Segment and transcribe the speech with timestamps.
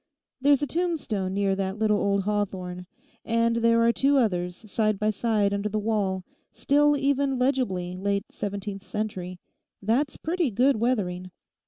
[0.41, 2.87] There's a tombstone near that little old hawthorn,
[3.23, 8.25] and there are two others side by side under the wall, still even legibly late
[8.31, 9.39] seventeenth century.
[9.79, 11.29] That's pretty good weathering.